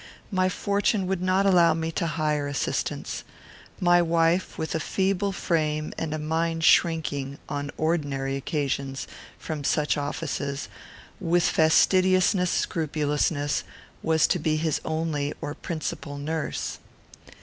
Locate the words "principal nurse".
15.53-16.79